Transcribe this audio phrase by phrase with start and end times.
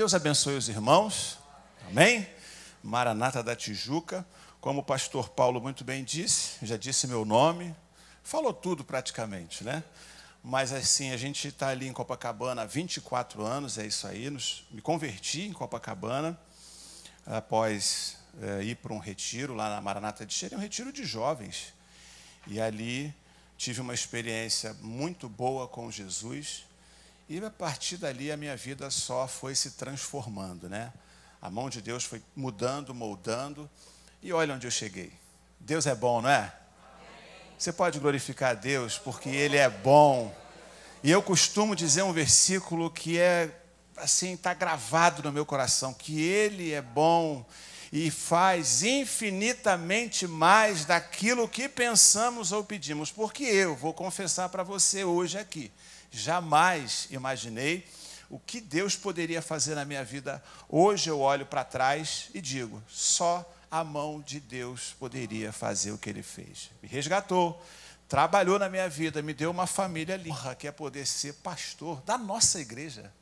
[0.00, 1.36] Deus abençoe os irmãos.
[1.86, 2.26] Amém?
[2.82, 4.26] Maranata da Tijuca.
[4.58, 7.76] Como o pastor Paulo muito bem disse, já disse meu nome,
[8.24, 9.84] falou tudo praticamente, né?
[10.42, 14.30] Mas assim, a gente está ali em Copacabana há 24 anos, é isso aí.
[14.30, 16.40] Nos, me converti em Copacabana
[17.26, 21.74] após é, ir para um retiro lá na Maranata de Xerém, um retiro de jovens.
[22.46, 23.14] E ali
[23.58, 26.64] tive uma experiência muito boa com Jesus.
[27.30, 30.92] E a partir dali a minha vida só foi se transformando, né?
[31.40, 33.70] A mão de Deus foi mudando, moldando.
[34.20, 35.12] E olha onde eu cheguei.
[35.60, 36.52] Deus é bom, não é?
[37.56, 40.34] Você pode glorificar a Deus porque Ele é bom.
[41.04, 43.56] E eu costumo dizer um versículo que é
[43.96, 47.46] assim, está gravado no meu coração, que Ele é bom
[47.92, 53.12] e faz infinitamente mais daquilo que pensamos ou pedimos.
[53.12, 55.70] Porque eu vou confessar para você hoje aqui
[56.10, 57.86] jamais imaginei
[58.28, 60.42] o que Deus poderia fazer na minha vida.
[60.68, 65.98] Hoje eu olho para trás e digo: só a mão de Deus poderia fazer o
[65.98, 66.70] que ele fez.
[66.82, 67.62] Me resgatou,
[68.08, 72.18] trabalhou na minha vida, me deu uma família linda, que é poder ser pastor da
[72.18, 73.12] nossa igreja.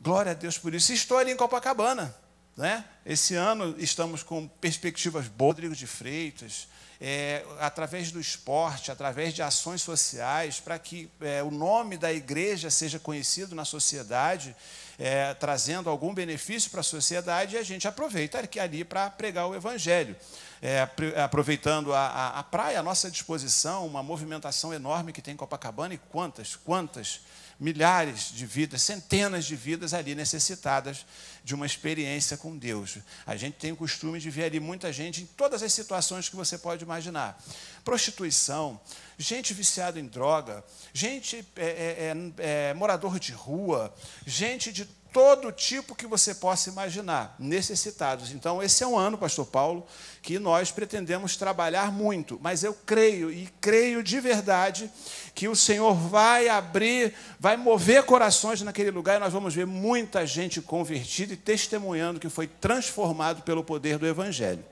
[0.00, 0.92] Glória a Deus por isso.
[0.92, 2.14] Estou ali em Copacabana.
[2.56, 2.84] Né?
[3.04, 5.52] Esse ano estamos com perspectivas boas.
[5.52, 6.68] Rodrigo de Freitas,
[7.04, 12.70] é, através do esporte, através de ações sociais, para que é, o nome da igreja
[12.70, 14.54] seja conhecido na sociedade,
[14.98, 19.54] é, trazendo algum benefício para a sociedade, e a gente aproveita ali para pregar o
[19.54, 20.14] Evangelho.
[20.62, 20.88] É,
[21.22, 25.94] aproveitando a, a, a praia à nossa disposição, uma movimentação enorme que tem em Copacabana,
[25.94, 27.20] e quantas, quantas
[27.62, 31.06] milhares de vidas, centenas de vidas ali necessitadas
[31.44, 32.98] de uma experiência com Deus.
[33.24, 36.34] A gente tem o costume de ver ali muita gente em todas as situações que
[36.34, 37.40] você pode imaginar:
[37.84, 38.80] prostituição,
[39.16, 43.94] gente viciada em droga, gente é, é, é, é morador de rua,
[44.26, 48.32] gente de todo tipo que você possa imaginar, necessitados.
[48.32, 49.86] Então, esse é um ano, Pastor Paulo,
[50.22, 54.90] que nós pretendemos trabalhar muito, mas eu creio e creio de verdade
[55.34, 60.26] que o Senhor vai abrir, vai mover corações naquele lugar e nós vamos ver muita
[60.26, 64.64] gente convertida e testemunhando que foi transformado pelo poder do Evangelho.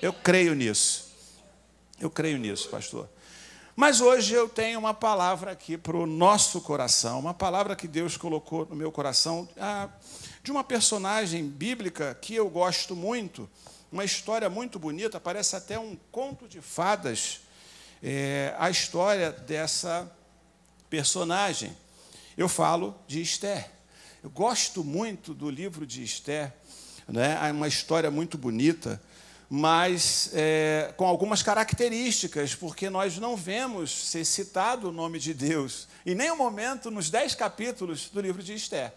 [0.00, 1.12] Eu creio nisso.
[2.00, 3.08] Eu creio nisso, pastor.
[3.74, 8.18] Mas hoje eu tenho uma palavra aqui para o nosso coração, uma palavra que Deus
[8.18, 9.48] colocou no meu coração,
[10.42, 13.48] de uma personagem bíblica que eu gosto muito,
[13.90, 17.40] uma história muito bonita, parece até um conto de fadas,
[18.02, 20.10] é, a história dessa
[20.90, 21.74] personagem.
[22.36, 23.70] Eu falo de Esther.
[24.22, 26.52] Eu gosto muito do livro de Esther,
[27.08, 27.38] né?
[27.42, 29.00] é uma história muito bonita
[29.54, 35.86] mas é, com algumas características, porque nós não vemos ser citado o nome de Deus
[36.06, 38.94] em nenhum momento nos dez capítulos do livro de Esther.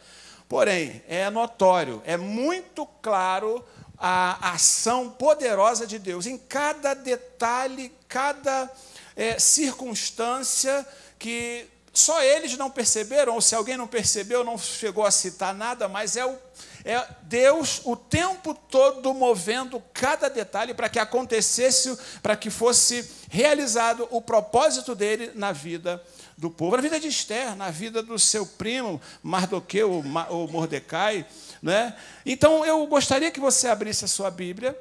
[0.48, 3.62] Porém, é notório, é muito claro
[3.98, 8.72] a ação poderosa de Deus em cada detalhe, cada
[9.14, 10.88] é, circunstância
[11.20, 15.90] que só eles não perceberam, ou se alguém não percebeu, não chegou a citar nada,
[15.90, 16.38] mas é o
[16.86, 24.08] é Deus o tempo todo movendo cada detalhe para que acontecesse, para que fosse realizado
[24.12, 26.02] o propósito dele na vida
[26.38, 31.26] do povo, na vida de Esther, na vida do seu primo Mardoqueu ou Mordecai.
[31.60, 31.96] Né?
[32.24, 34.80] Então eu gostaria que você abrisse a sua Bíblia.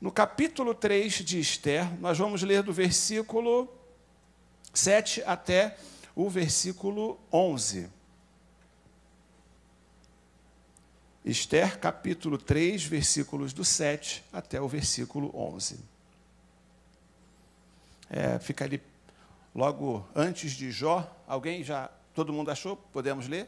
[0.00, 3.68] No capítulo 3 de Esther, nós vamos ler do versículo
[4.72, 5.76] 7 até
[6.16, 7.97] o versículo 11.
[11.30, 15.78] Esther, capítulo 3, versículos do 7 até o versículo 11.
[18.08, 18.80] É, fica ali
[19.54, 21.06] logo antes de Jó.
[21.26, 22.76] Alguém já, todo mundo achou?
[22.76, 23.46] Podemos ler?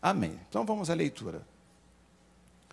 [0.00, 0.40] Amém.
[0.48, 1.46] Então vamos à leitura.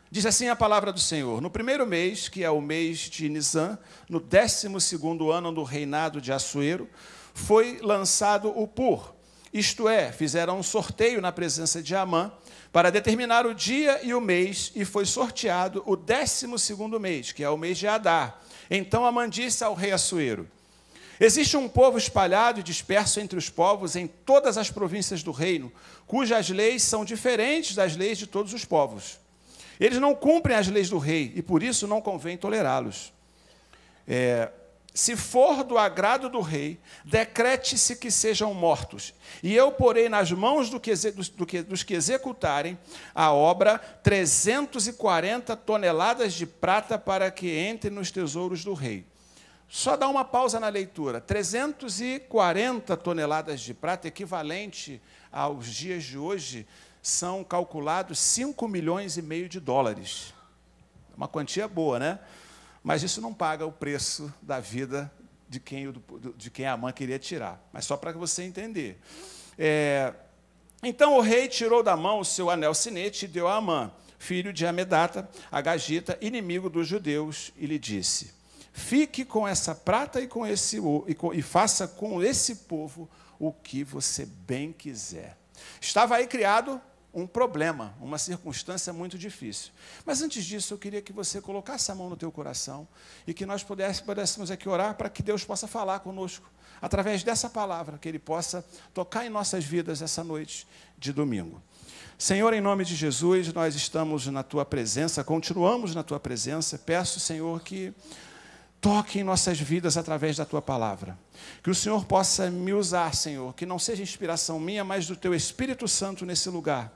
[0.10, 3.78] Diz assim a palavra do Senhor: No primeiro mês, que é o mês de Nisan,
[4.10, 6.90] no décimo segundo ano do reinado de Assuero,
[7.34, 9.14] foi lançado o Pur,
[9.54, 12.32] isto é, fizeram um sorteio na presença de Amã,
[12.78, 17.44] para determinar o dia e o mês, e foi sorteado o décimo segundo mês, que
[17.44, 18.40] é o mês de Adar.
[18.70, 20.48] Então Amã disse ao rei Assuero,
[21.20, 25.72] Existe um povo espalhado e disperso entre os povos em todas as províncias do reino,
[26.06, 29.18] cujas leis são diferentes das leis de todos os povos.
[29.80, 33.12] Eles não cumprem as leis do rei e por isso não convém tolerá-los.
[34.08, 34.52] É,
[34.98, 39.14] se for do agrado do rei, decrete-se que sejam mortos,
[39.44, 42.76] e eu porei nas mãos do que, dos, do que, dos que executarem
[43.14, 49.06] a obra 340 toneladas de prata para que entre nos tesouros do rei.
[49.70, 51.22] Só dá uma pausa na leitura.
[51.22, 55.00] 340 toneladas de prata, equivalente
[55.32, 56.66] aos dias de hoje,
[57.04, 60.34] são calculados 5 milhões e meio de dólares.
[61.16, 62.20] Uma quantia boa, né?
[62.88, 65.12] Mas isso não paga o preço da vida
[65.50, 65.94] de quem,
[66.38, 67.62] de quem a mãe queria tirar.
[67.74, 68.98] Mas só para você entender.
[69.60, 70.14] É,
[70.82, 74.54] então o rei tirou da mão o seu anel sinete e deu a Amã, filho
[74.54, 78.34] de Amedata, a Gagita, inimigo dos judeus, e lhe disse:
[78.72, 83.52] Fique com essa prata e com esse e, com, e faça com esse povo o
[83.52, 85.36] que você bem quiser.
[85.82, 86.82] Estava aí criado
[87.18, 89.72] um problema, uma circunstância muito difícil.
[90.06, 92.88] Mas antes disso, eu queria que você colocasse a mão no teu coração
[93.26, 96.48] e que nós pudéssemos, aqui orar para que Deus possa falar conosco
[96.80, 101.60] através dessa palavra, que Ele possa tocar em nossas vidas essa noite de domingo.
[102.20, 106.78] Senhor, em nome de Jesus, nós estamos na tua presença, continuamos na tua presença.
[106.78, 107.92] Peço, Senhor, que
[108.80, 111.18] toque em nossas vidas através da tua palavra.
[111.64, 115.34] Que o Senhor possa me usar, Senhor, que não seja inspiração minha, mas do teu
[115.34, 116.94] Espírito Santo nesse lugar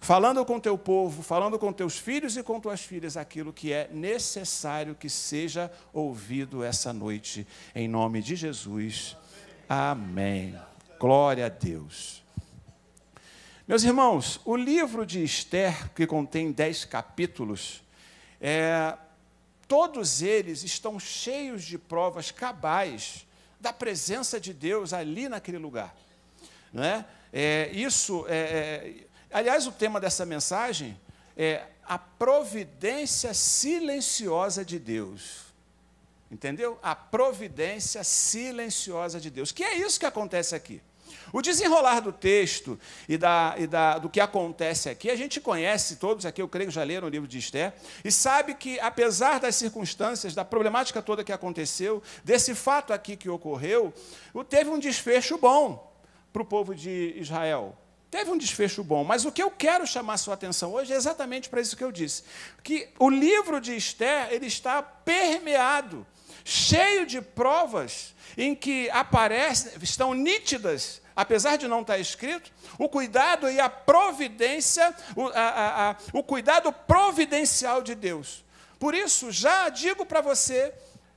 [0.00, 3.88] falando com teu povo, falando com teus filhos e com tuas filhas aquilo que é
[3.92, 9.16] necessário que seja ouvido essa noite, em nome de Jesus.
[9.68, 10.58] Amém.
[10.98, 12.22] Glória a Deus.
[13.66, 17.82] Meus irmãos, o livro de Esther, que contém dez capítulos,
[18.40, 18.96] é,
[19.66, 23.26] todos eles estão cheios de provas cabais
[23.60, 25.94] da presença de Deus ali naquele lugar.
[26.72, 27.04] Não é?
[27.30, 30.98] É, isso é, é Aliás, o tema dessa mensagem
[31.36, 35.48] é a providência silenciosa de Deus.
[36.30, 36.78] Entendeu?
[36.82, 39.50] A providência silenciosa de Deus.
[39.52, 40.82] Que é isso que acontece aqui.
[41.32, 42.78] O desenrolar do texto
[43.08, 46.68] e, da, e da, do que acontece aqui, a gente conhece todos aqui, eu creio
[46.68, 47.72] que já leram o livro de Esther,
[48.04, 53.28] e sabe que, apesar das circunstâncias, da problemática toda que aconteceu, desse fato aqui que
[53.28, 53.92] ocorreu,
[54.48, 55.92] teve um desfecho bom
[56.32, 57.76] para o povo de Israel.
[58.10, 61.48] Teve um desfecho bom, mas o que eu quero chamar sua atenção hoje é exatamente
[61.48, 62.22] para isso que eu disse.
[62.62, 66.06] Que o livro de Esther, ele está permeado,
[66.42, 73.50] cheio de provas em que aparecem, estão nítidas, apesar de não estar escrito, o cuidado
[73.50, 78.42] e a providência, o, a, a, a, o cuidado providencial de Deus.
[78.78, 80.72] Por isso, já digo para você,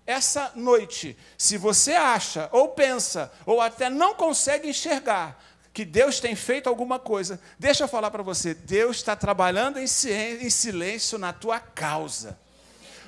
[0.05, 5.41] essa noite, se você acha, ou pensa, ou até não consegue enxergar,
[5.73, 9.87] que Deus tem feito alguma coisa, deixa eu falar para você: Deus está trabalhando em
[9.87, 12.37] silêncio na tua causa.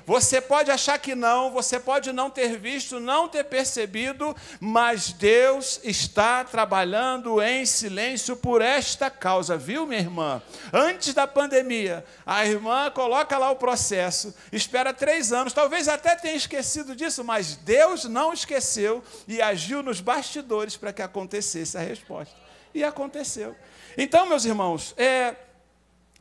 [0.06, 5.80] Você pode achar que não, você pode não ter visto, não ter percebido, mas Deus
[5.82, 10.42] está trabalhando em silêncio por esta causa, viu, minha irmã?
[10.70, 16.36] Antes da pandemia, a irmã coloca lá o processo, espera três anos, talvez até tenha
[16.36, 22.43] esquecido disso, mas Deus não esqueceu e agiu nos bastidores para que acontecesse a resposta.
[22.74, 23.54] E aconteceu.
[23.96, 25.36] Então, meus irmãos, é,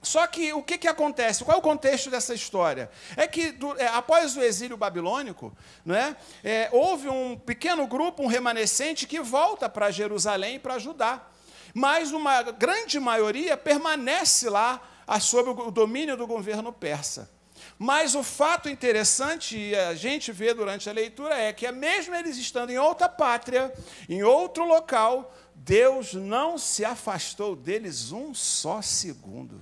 [0.03, 1.44] só que o que, que acontece?
[1.44, 2.91] Qual é o contexto dessa história?
[3.15, 5.55] É que do, é, após o exílio babilônico,
[5.85, 11.33] né, é, houve um pequeno grupo, um remanescente, que volta para Jerusalém para ajudar.
[11.73, 14.81] Mas uma grande maioria permanece lá
[15.19, 17.31] sob o domínio do governo persa.
[17.79, 22.38] Mas o fato interessante, e a gente vê durante a leitura, é que, mesmo eles
[22.38, 23.73] estando em outra pátria,
[24.07, 25.33] em outro local,
[25.65, 29.62] Deus não se afastou deles um só segundo.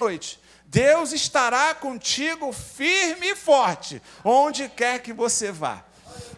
[0.00, 0.40] Noite.
[0.64, 5.84] Deus estará contigo firme e forte, onde quer que você vá.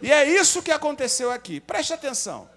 [0.01, 1.61] E é isso que aconteceu aqui.
[1.61, 2.49] Preste atenção.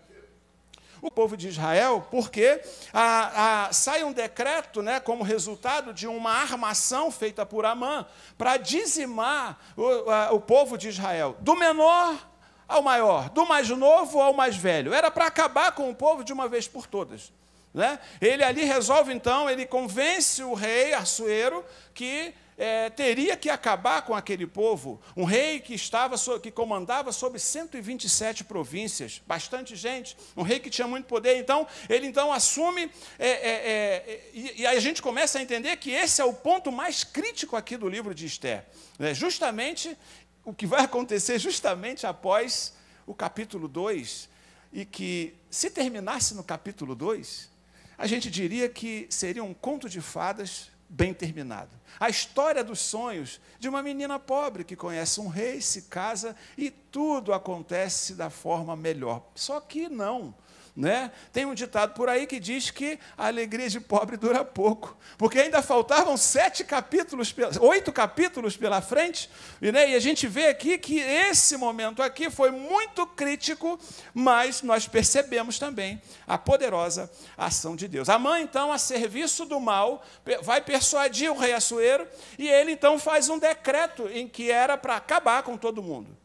[1.00, 2.61] O povo de Israel, porque
[2.93, 8.05] a, a, sai um decreto, né, como resultado de uma armação feita por Amã,
[8.37, 12.29] para dizimar o, a, o povo de Israel, do menor
[12.71, 14.95] ao maior, do mais novo ao mais velho.
[14.95, 17.33] Era para acabar com o povo de uma vez por todas.
[17.75, 17.99] Né?
[18.21, 24.15] Ele ali resolve, então, ele convence o rei Assuero que é, teria que acabar com
[24.15, 25.00] aquele povo.
[25.17, 30.87] Um rei que estava que comandava sobre 127 províncias, bastante gente, um rei que tinha
[30.87, 31.39] muito poder.
[31.39, 35.91] Então, ele então assume, é, é, é e, e, a gente começa a entender que
[35.91, 38.65] esse é o ponto mais crítico aqui do livro de Esther.
[38.99, 39.15] Né?
[39.15, 39.97] Justamente
[40.44, 42.75] o que vai acontecer justamente após
[43.06, 44.28] o capítulo 2,
[44.73, 47.50] e que, se terminasse no capítulo 2,
[47.99, 51.70] a gente diria que seria um conto de fadas bem terminado.
[51.99, 56.70] A história dos sonhos de uma menina pobre que conhece um rei, se casa e
[56.70, 59.25] tudo acontece da forma melhor.
[59.35, 60.35] Só que não.
[60.80, 61.12] Né?
[61.30, 65.38] Tem um ditado por aí que diz que a alegria de pobre dura pouco, porque
[65.38, 69.28] ainda faltavam sete capítulos, oito capítulos pela frente,
[69.60, 73.78] e, né, e a gente vê aqui que esse momento aqui foi muito crítico,
[74.14, 78.08] mas nós percebemos também a poderosa ação de Deus.
[78.08, 80.02] A mãe, então, a serviço do mal,
[80.42, 82.08] vai persuadir o rei Assuero,
[82.38, 86.16] e ele então faz um decreto em que era para acabar com todo mundo.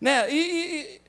[0.00, 0.30] Né?
[0.30, 1.05] E, e,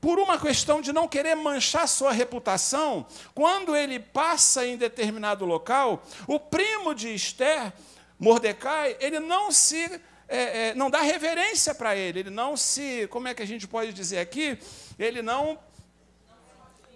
[0.00, 6.02] por uma questão de não querer manchar sua reputação, quando ele passa em determinado local,
[6.26, 7.72] o primo de Esther,
[8.18, 13.28] Mordecai, ele não se é, é, não dá reverência para ele, ele não se, como
[13.28, 14.58] é que a gente pode dizer aqui?
[14.98, 15.58] Ele não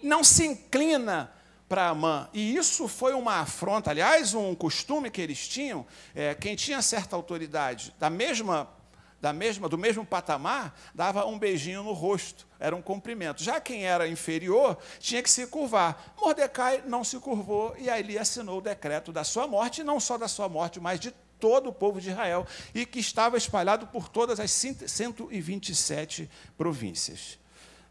[0.03, 1.31] não se inclina
[1.67, 2.29] para Amã.
[2.33, 7.15] E isso foi uma afronta, aliás, um costume que eles tinham, é, quem tinha certa
[7.15, 8.69] autoridade, da mesma
[9.23, 13.41] da mesma, do mesmo patamar, dava um beijinho no rosto, era um cumprimento.
[13.41, 16.13] Já quem era inferior tinha que se curvar.
[16.19, 20.27] Mordecai não se curvou e ele assinou o decreto da sua morte, não só da
[20.27, 24.41] sua morte, mas de todo o povo de Israel, e que estava espalhado por todas
[24.41, 27.39] as 127 províncias.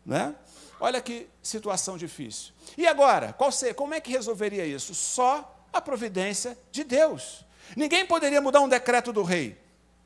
[0.04, 0.34] Né?
[0.78, 2.52] Olha que situação difícil.
[2.76, 4.94] E agora, qual ser, como é que resolveria isso?
[4.94, 7.46] Só a providência de Deus.
[7.74, 9.61] Ninguém poderia mudar um decreto do rei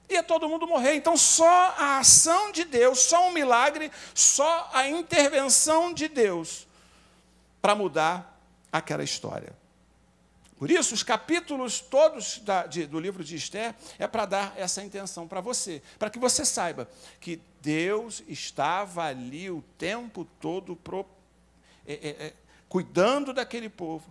[0.09, 0.95] ia todo mundo morrer.
[0.95, 6.67] Então, só a ação de Deus, só um milagre, só a intervenção de Deus
[7.61, 8.39] para mudar
[8.73, 9.53] aquela história.
[10.59, 14.83] Por isso, os capítulos todos da, de, do livro de Esther é para dar essa
[14.83, 16.89] intenção para você, para que você saiba
[17.21, 21.05] que Deus estava ali o tempo todo pro,
[21.87, 22.33] é, é, é,
[22.71, 24.11] cuidando daquele povo,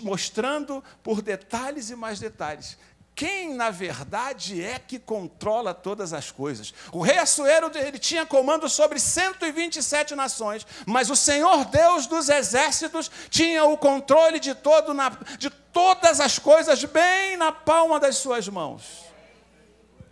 [0.00, 2.76] mostrando por detalhes e mais detalhes
[3.18, 6.72] quem na verdade é que controla todas as coisas.
[6.92, 13.10] O rei Assuero ele tinha comando sobre 127 nações, mas o Senhor Deus dos exércitos
[13.28, 18.46] tinha o controle de, todo na, de todas as coisas bem na palma das suas
[18.46, 19.04] mãos.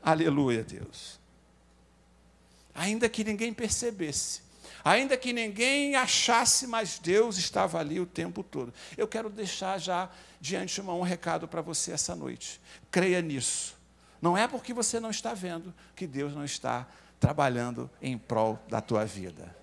[0.03, 1.21] Aleluia, Deus.
[2.75, 4.41] Ainda que ninguém percebesse,
[4.85, 8.75] ainda que ninguém achasse, mas Deus estava ali o tempo todo.
[8.97, 10.11] Eu quero deixar já
[10.47, 12.61] de um recado para você essa noite.
[12.91, 13.77] Creia nisso.
[14.23, 16.87] Não é porque você não está vendo que Deus não está
[17.19, 19.55] trabalhando em prol da tua vida.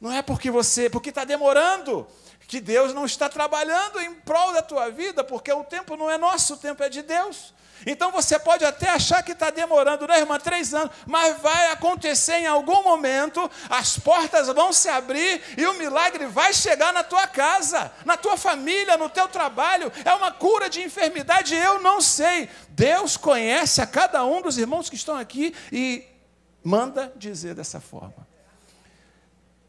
[0.00, 2.06] Não é porque você, porque está demorando,
[2.46, 6.18] que Deus não está trabalhando em prol da tua vida, porque o tempo não é
[6.18, 7.54] nosso, o tempo é de Deus.
[7.86, 10.38] Então você pode até achar que está demorando, né, irmã?
[10.38, 15.74] Três anos, mas vai acontecer em algum momento, as portas vão se abrir e o
[15.74, 19.92] milagre vai chegar na tua casa, na tua família, no teu trabalho.
[20.04, 22.48] É uma cura de enfermidade, eu não sei.
[22.70, 26.04] Deus conhece a cada um dos irmãos que estão aqui e
[26.62, 28.26] manda dizer dessa forma.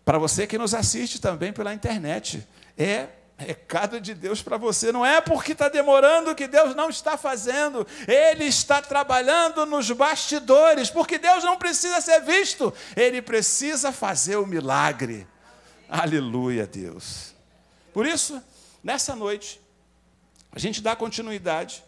[0.03, 2.47] Para você que nos assiste também pela internet,
[2.77, 3.07] é
[3.39, 7.87] Recado de Deus para você, não é porque está demorando que Deus não está fazendo,
[8.05, 14.45] Ele está trabalhando nos bastidores, porque Deus não precisa ser visto, Ele precisa fazer o
[14.45, 15.25] milagre.
[15.87, 17.33] Aleluia, Deus.
[17.93, 18.43] Por isso,
[18.83, 19.61] nessa noite,
[20.51, 21.81] a gente dá continuidade.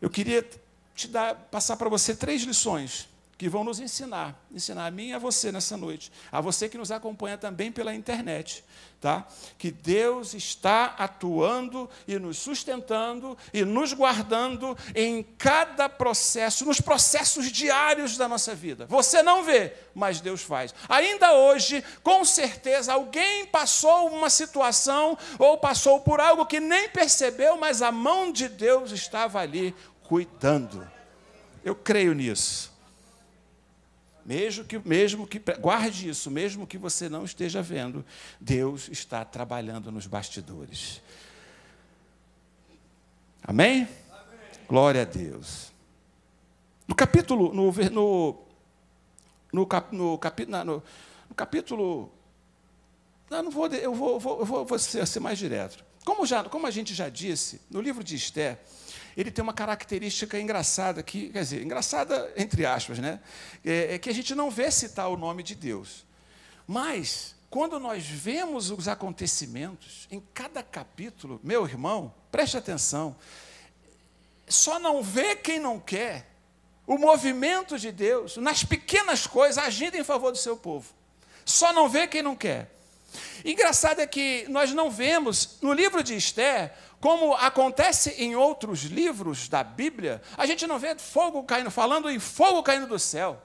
[0.00, 0.48] Eu queria
[0.94, 5.12] te dar, passar para você três lições que vão nos ensinar, ensinar a mim e
[5.14, 8.64] a você nessa noite, a você que nos acompanha também pela internet,
[9.00, 9.26] tá?
[9.58, 17.50] Que Deus está atuando e nos sustentando e nos guardando em cada processo, nos processos
[17.50, 18.86] diários da nossa vida.
[18.86, 20.72] Você não vê, mas Deus faz.
[20.88, 27.56] Ainda hoje, com certeza, alguém passou uma situação ou passou por algo que nem percebeu,
[27.56, 29.74] mas a mão de Deus estava ali
[30.04, 30.88] cuidando.
[31.64, 32.71] Eu creio nisso.
[34.24, 38.04] Mesmo que, mesmo que, guarde isso, mesmo que você não esteja vendo,
[38.40, 41.02] Deus está trabalhando nos bastidores.
[43.42, 43.82] Amém?
[43.82, 43.88] Amém.
[44.68, 45.72] Glória a Deus.
[46.86, 48.38] No capítulo, no, no,
[49.52, 52.12] no, cap, no, capi, no, no capítulo.
[53.28, 55.84] Não, não vou, eu vou, vou, vou, vou ser, ser mais direto.
[56.04, 58.58] Como, já, como a gente já disse, no livro de Esther,
[59.16, 63.20] ele tem uma característica engraçada, que, quer dizer, engraçada entre aspas, né?
[63.64, 66.04] É, é que a gente não vê citar o nome de Deus.
[66.66, 73.14] Mas, quando nós vemos os acontecimentos, em cada capítulo, meu irmão, preste atenção,
[74.48, 76.30] só não vê quem não quer
[76.86, 80.92] o movimento de Deus nas pequenas coisas agindo em favor do seu povo.
[81.44, 82.70] Só não vê quem não quer.
[83.44, 89.48] Engraçado é que nós não vemos no livro de Esther como acontece em outros livros
[89.48, 93.42] da Bíblia, a gente não vê fogo caindo, falando em fogo caindo do céu,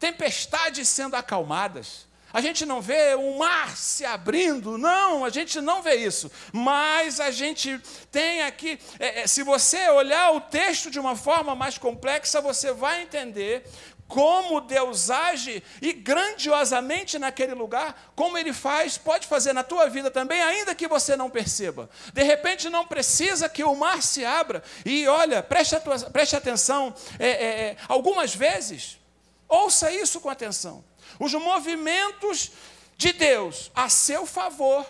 [0.00, 2.06] tempestades sendo acalmadas.
[2.32, 6.32] A gente não vê um mar se abrindo, não, a gente não vê isso.
[6.50, 7.78] Mas a gente
[8.10, 12.72] tem aqui, é, é, se você olhar o texto de uma forma mais complexa, você
[12.72, 13.70] vai entender
[14.14, 20.08] como Deus age e grandiosamente naquele lugar, como Ele faz, pode fazer na tua vida
[20.08, 21.90] também, ainda que você não perceba.
[22.12, 24.62] De repente não precisa que o mar se abra.
[24.86, 29.00] E olha, preste, atua, preste atenção, é, é, é, algumas vezes,
[29.48, 30.84] ouça isso com atenção.
[31.18, 32.52] Os movimentos
[32.96, 34.86] de Deus a seu favor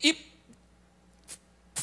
[0.00, 0.30] e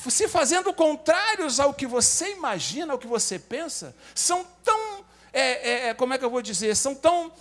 [0.09, 4.98] se fazendo contrários ao que você imagina, ao que você pensa, são tão
[5.33, 7.31] é, é, é, como é que eu vou dizer, são tão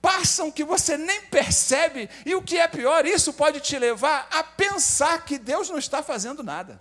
[0.00, 4.42] passam que você nem percebe, e o que é pior, isso pode te levar a
[4.42, 6.80] pensar que Deus não está fazendo nada.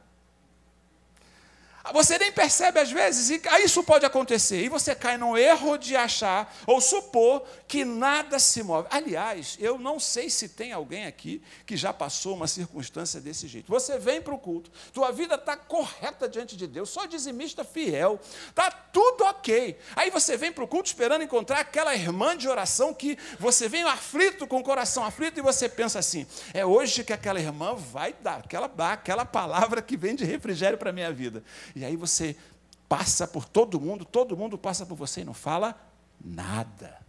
[1.93, 5.95] Você nem percebe às vezes, e isso pode acontecer, e você cai no erro de
[5.95, 8.87] achar ou supor que nada se move.
[8.91, 13.69] Aliás, eu não sei se tem alguém aqui que já passou uma circunstância desse jeito.
[13.69, 18.19] Você vem para o culto, tua vida está correta diante de Deus, só dizimista fiel,
[18.49, 19.77] está tudo ok.
[19.95, 23.83] Aí você vem para o culto esperando encontrar aquela irmã de oração que você vem
[23.83, 28.13] aflito, com o coração aflito, e você pensa assim: é hoje que aquela irmã vai
[28.13, 31.43] dar aquela, aquela palavra que vem de refrigério para a minha vida.
[31.75, 32.35] E aí você
[32.87, 35.75] passa por todo mundo, todo mundo passa por você e não fala
[36.23, 36.99] nada.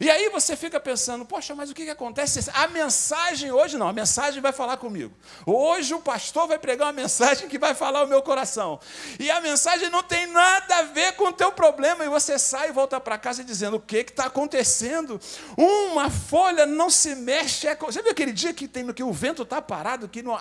[0.00, 2.50] E aí você fica pensando, poxa, mas o que, que acontece?
[2.54, 5.12] A mensagem hoje não, a mensagem vai falar comigo.
[5.44, 8.80] Hoje o pastor vai pregar uma mensagem que vai falar o meu coração.
[9.18, 12.02] E a mensagem não tem nada a ver com o teu problema.
[12.02, 15.20] E você sai e volta para casa dizendo, o que está acontecendo?
[15.54, 17.66] Uma folha não se mexe.
[17.66, 17.76] É...
[17.76, 20.38] Você viu aquele dia que, tem, que o vento está parado, que não,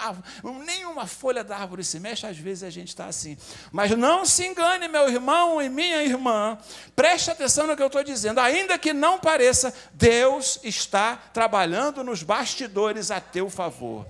[0.66, 2.26] nenhuma folha da árvore se mexe?
[2.26, 3.38] Às vezes a gente está assim.
[3.74, 6.58] Mas não se engane, meu irmão e minha irmã.
[6.96, 8.40] Preste atenção no que eu estou dizendo.
[8.40, 14.06] Ainda que não pareça, cabeça, Deus está trabalhando nos bastidores a teu favor.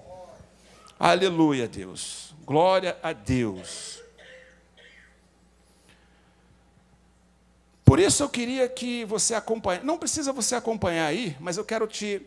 [1.00, 2.36] Aleluia, Deus.
[2.46, 4.01] Glória a Deus.
[7.86, 9.81] Por isso eu queria que você acompanhe.
[9.84, 12.22] Não precisa você acompanhar aí, mas eu quero te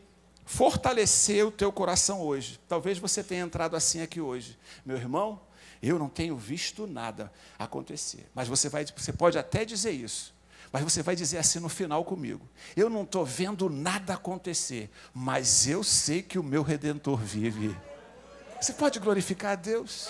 [0.45, 2.59] fortalecer o teu coração hoje.
[2.67, 4.59] Talvez você tenha entrado assim aqui hoje.
[4.85, 5.41] Meu irmão,
[5.83, 8.27] eu não tenho visto nada acontecer.
[8.35, 10.35] Mas você, vai, você pode até dizer isso.
[10.73, 15.69] Mas você vai dizer assim no final comigo: Eu não estou vendo nada acontecer, mas
[15.69, 17.77] eu sei que o meu redentor vive.
[18.61, 20.09] Você pode glorificar a Deus?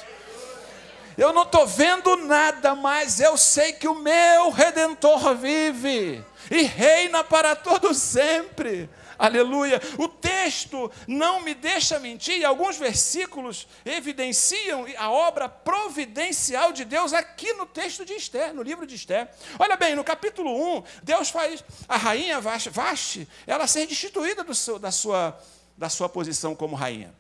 [1.19, 7.23] Eu não estou vendo nada, mas eu sei que o meu redentor vive e reina
[7.25, 8.89] para todo sempre.
[9.19, 9.81] Aleluia.
[9.99, 17.53] O texto não me deixa mentir, alguns versículos evidenciam a obra providencial de Deus aqui
[17.55, 19.29] no texto de Esther, no livro de Esther.
[19.59, 24.91] Olha bem, no capítulo 1, Deus faz a rainha Vaste, ela ser destituída seu, da,
[24.91, 25.39] sua,
[25.77, 27.15] da sua posição como rainha.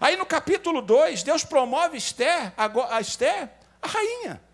[0.00, 4.45] Aí no capítulo 2, Deus promove Esther, a, Esther, a rainha.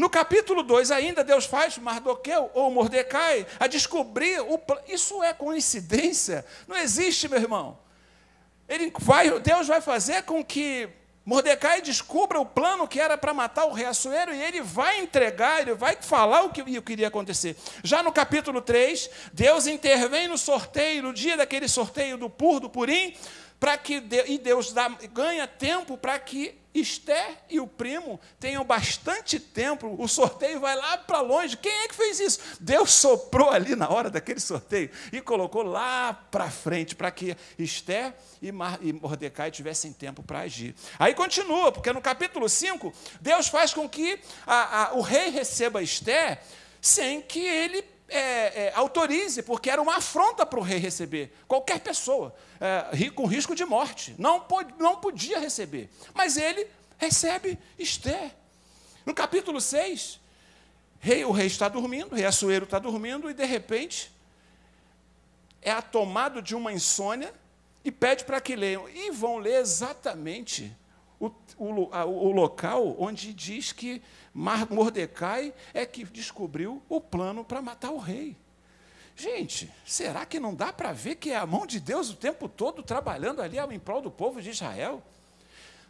[0.00, 4.58] No capítulo 2 ainda, Deus faz Mardoqueu ou Mordecai a descobrir o
[4.88, 6.42] Isso é coincidência?
[6.66, 7.78] Não existe, meu irmão.
[8.66, 10.88] Ele vai, Deus vai fazer com que
[11.22, 15.60] Mordecai descubra o plano que era para matar o rei Assuero e ele vai entregar,
[15.60, 17.54] ele vai falar o que, o que iria acontecer.
[17.84, 22.70] Já no capítulo 3, Deus intervém no sorteio, no dia daquele sorteio do Pur, do
[22.70, 23.14] Purim,
[23.60, 29.38] para que e Deus dá, ganha tempo para que Esther e o primo tenham bastante
[29.38, 29.96] tempo.
[29.98, 31.56] O sorteio vai lá para longe.
[31.56, 32.40] Quem é que fez isso?
[32.60, 38.14] Deus soprou ali na hora daquele sorteio e colocou lá para frente para que Esther
[38.40, 40.74] e, Mordecai tivessem tempo para agir.
[40.98, 45.82] Aí continua, porque no capítulo 5, Deus faz com que a, a, o rei receba
[45.82, 46.40] Esther
[46.80, 51.32] sem que ele é, é, autorize, porque era uma afronta para o rei receber.
[51.46, 55.88] Qualquer pessoa, é, com risco de morte, não, pod, não podia receber.
[56.12, 56.66] Mas ele
[56.98, 58.32] recebe Esther.
[59.06, 60.20] No capítulo 6,
[60.98, 64.12] rei, o rei está dormindo, o rei Assuero está dormindo, e de repente
[65.62, 67.32] é tomado de uma insônia
[67.84, 68.88] e pede para que leiam.
[68.88, 70.76] E vão ler exatamente
[71.20, 74.02] o, o, o local onde diz que
[74.34, 78.36] Mordecai é que descobriu o plano para matar o rei.
[79.14, 82.48] Gente, será que não dá para ver que é a mão de Deus o tempo
[82.48, 85.02] todo trabalhando ali em prol do povo de Israel?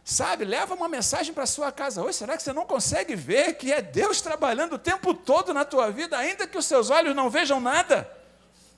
[0.03, 2.17] Sabe, leva uma mensagem para sua casa hoje.
[2.17, 5.89] Será que você não consegue ver que é Deus trabalhando o tempo todo na tua
[5.91, 8.11] vida, ainda que os seus olhos não vejam nada?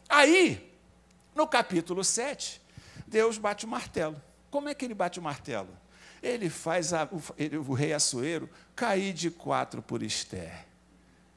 [0.07, 0.71] Aí,
[1.33, 2.61] no capítulo 7,
[3.07, 4.21] Deus bate o martelo.
[4.51, 5.69] Como é que ele bate o martelo?
[6.23, 10.65] Ele faz a, o, ele, o, rei Assuero cair de quatro por Esther.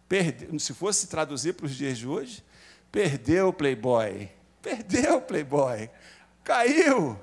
[0.09, 2.45] Perdeu, se fosse traduzir para os dias de hoje,
[2.93, 4.31] perdeu o playboy.
[4.63, 5.91] Perdeu o playboy.
[6.45, 7.19] Caiu.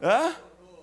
[0.00, 0.34] Hã?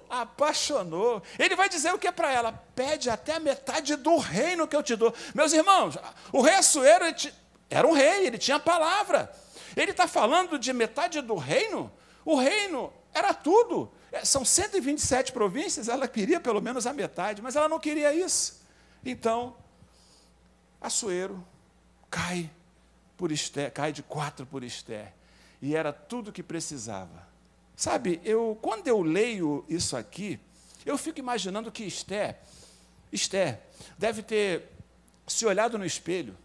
[0.07, 1.23] Apaixonou.
[1.39, 2.51] Ele vai dizer o que para ela?
[2.75, 5.11] Pede até a metade do reino que eu te dou.
[5.33, 5.97] Meus irmãos,
[6.31, 7.03] o rei Assuero
[7.67, 9.33] era um rei, ele tinha palavra.
[9.75, 11.91] Ele está falando de metade do reino?
[12.23, 13.91] O reino era tudo.
[14.13, 18.61] É, são 127 províncias, ela queria pelo menos a metade, mas ela não queria isso.
[19.03, 19.55] Então,
[20.79, 21.43] Assuero
[22.11, 22.51] cai
[23.17, 25.11] por Esther, cai de quatro por Esther.
[25.59, 27.27] E era tudo que precisava.
[27.75, 30.39] Sabe, eu, quando eu leio isso aqui,
[30.85, 32.37] eu fico imaginando que Esther,
[33.11, 33.61] Esther
[33.97, 34.69] deve ter
[35.25, 36.37] se olhado no espelho.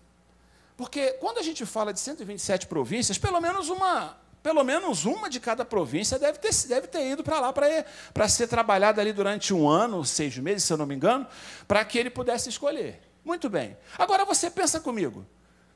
[0.75, 4.17] Porque quando a gente fala de 127 províncias, pelo menos uma,
[4.49, 8.49] pelo menos uma de cada província deve ter, deve ter ido para lá para ser
[8.49, 11.27] trabalhada ali durante um ano, seis meses, se eu não me engano,
[11.67, 12.99] para que ele pudesse escolher.
[13.23, 13.77] Muito bem.
[13.99, 15.27] Agora você pensa comigo.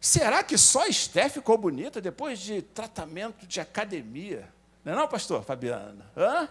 [0.01, 4.49] Será que só Esté ficou bonita depois de tratamento de academia?
[4.83, 6.11] Não é não, pastor Fabiana?
[6.17, 6.49] Hã?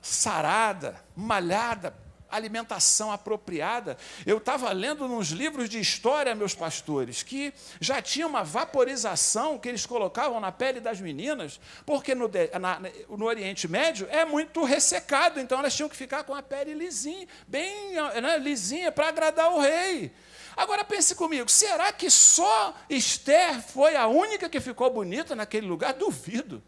[0.00, 1.94] Sarada, malhada,
[2.32, 3.96] alimentação apropriada.
[4.26, 9.68] Eu estava lendo nos livros de história, meus pastores, que já tinha uma vaporização que
[9.68, 15.38] eles colocavam na pele das meninas, porque no, na, no Oriente Médio é muito ressecado,
[15.38, 19.60] então elas tinham que ficar com a pele lisinha, bem né, lisinha, para agradar o
[19.60, 20.12] rei.
[20.56, 25.94] Agora pense comigo, será que só Esther foi a única que ficou bonita naquele lugar?
[25.94, 26.62] Duvido.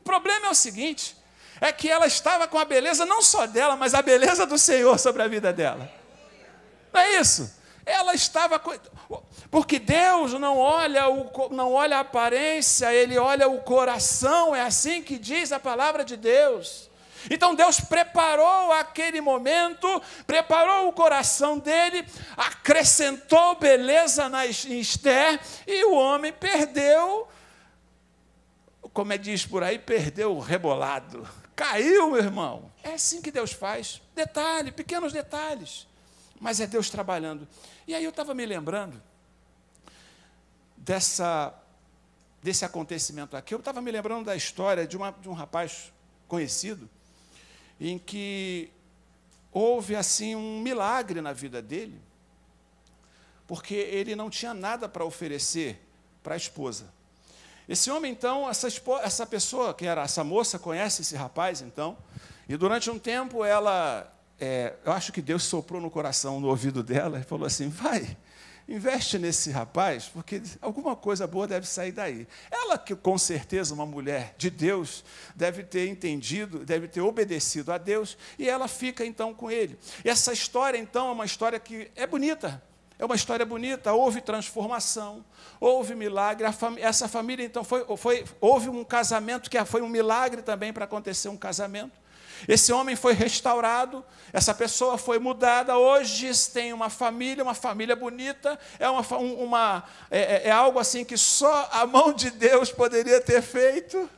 [0.00, 1.16] O problema é o seguinte:
[1.60, 4.98] é que ela estava com a beleza não só dela, mas a beleza do Senhor
[4.98, 5.90] sobre a vida dela.
[6.92, 7.52] Não é isso?
[7.86, 8.60] Ela estava.
[9.50, 15.02] Porque Deus não olha, o, não olha a aparência, Ele olha o coração, é assim
[15.02, 16.90] que diz a palavra de Deus.
[17.30, 25.94] Então Deus preparou aquele momento, preparou o coração dele, acrescentou beleza na Esther, e o
[25.94, 27.26] homem perdeu,
[28.92, 31.26] como é diz por aí, perdeu o rebolado.
[31.54, 32.70] Caiu, meu irmão.
[32.82, 34.02] É assim que Deus faz.
[34.14, 35.86] Detalhe, pequenos detalhes.
[36.40, 37.46] Mas é Deus trabalhando.
[37.86, 39.00] E aí eu estava me lembrando
[40.76, 41.54] dessa,
[42.42, 43.54] desse acontecimento aqui.
[43.54, 45.92] Eu estava me lembrando da história de, uma, de um rapaz
[46.26, 46.88] conhecido,
[47.80, 48.70] em que
[49.52, 52.00] houve assim um milagre na vida dele,
[53.46, 55.80] porque ele não tinha nada para oferecer
[56.22, 56.92] para a esposa.
[57.68, 58.68] Esse homem, então, essa,
[59.02, 61.96] essa pessoa, que era essa moça, conhece esse rapaz, então,
[62.48, 66.82] e durante um tempo ela, é, eu acho que Deus soprou no coração, no ouvido
[66.82, 68.16] dela, e falou assim: vai,
[68.68, 72.28] investe nesse rapaz, porque alguma coisa boa deve sair daí.
[72.50, 75.02] Ela, que com certeza uma mulher de Deus,
[75.34, 79.78] deve ter entendido, deve ter obedecido a Deus, e ela fica então com ele.
[80.04, 82.62] E essa história, então, é uma história que é bonita,
[82.98, 85.24] é uma história bonita, houve transformação,
[85.58, 86.50] houve milagre.
[86.52, 90.84] Fam essa família, então, foi, foi, houve um casamento que foi um milagre também para
[90.84, 92.04] acontecer um casamento.
[92.46, 95.76] Esse homem foi restaurado, essa pessoa foi mudada.
[95.76, 98.58] Hoje tem uma família, uma família bonita.
[98.78, 103.20] É, uma, uma é, é, é algo assim que só a mão de Deus poderia
[103.20, 104.08] ter feito.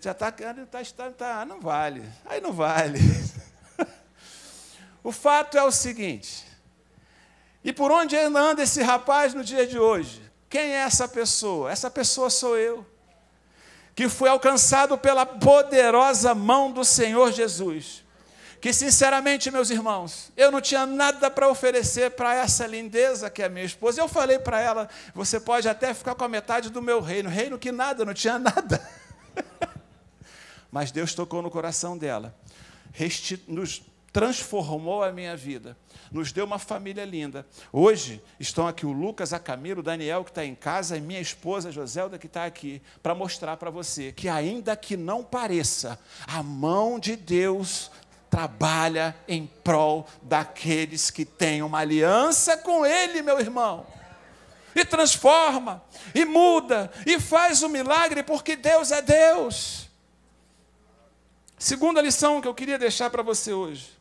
[0.00, 0.54] Já está, tá,
[0.96, 2.04] tá, tá, não vale.
[2.26, 2.98] Aí não vale.
[5.02, 6.44] o fato é o seguinte:
[7.64, 10.22] e por onde anda esse rapaz no dia de hoje?
[10.50, 11.72] Quem é essa pessoa?
[11.72, 12.86] Essa pessoa sou eu,
[13.94, 18.04] que fui alcançado pela poderosa mão do Senhor Jesus.
[18.60, 23.48] Que, sinceramente, meus irmãos, eu não tinha nada para oferecer para essa lindeza que é
[23.48, 24.00] minha esposa.
[24.00, 27.58] Eu falei para ela: você pode até ficar com a metade do meu reino, reino
[27.58, 28.86] que nada, não tinha nada.
[30.70, 32.34] Mas Deus tocou no coração dela,
[33.46, 33.82] nos
[34.14, 35.76] transformou a minha vida
[36.12, 37.44] nos deu uma família linda.
[37.72, 41.20] Hoje estão aqui o Lucas, a Camila, o Daniel que está em casa e minha
[41.20, 45.98] esposa Joselda que está aqui para mostrar para você que ainda que não pareça,
[46.28, 47.90] a mão de Deus
[48.30, 53.84] trabalha em prol daqueles que têm uma aliança com Ele, meu irmão.
[54.76, 55.82] E transforma,
[56.14, 59.88] e muda, e faz o milagre, porque Deus é Deus.
[61.58, 63.93] Segunda lição que eu queria deixar para você hoje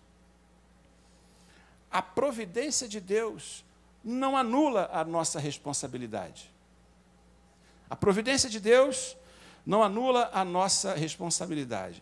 [1.93, 3.63] a providência de Deus
[4.03, 6.51] não anula a nossa responsabilidade.
[7.87, 9.15] A providência de Deus
[9.63, 12.01] não anula a nossa responsabilidade.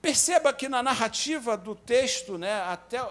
[0.00, 3.02] Perceba que na narrativa do texto, né, até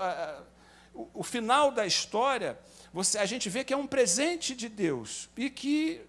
[0.93, 2.59] o, o final da história,
[2.91, 6.01] você, a gente vê que é um presente de Deus e que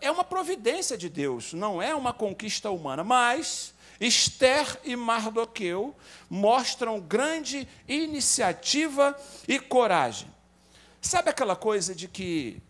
[0.00, 5.94] é uma providência de Deus, não é uma conquista humana, mas Esther e Mardoqueu
[6.28, 9.14] mostram grande iniciativa
[9.46, 10.28] e coragem.
[11.00, 12.62] Sabe aquela coisa de que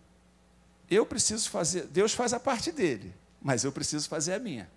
[0.90, 4.68] eu preciso fazer, Deus faz a parte dele, mas eu preciso fazer a minha.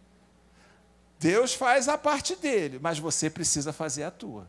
[1.20, 4.48] Deus faz a parte dele, mas você precisa fazer a tua.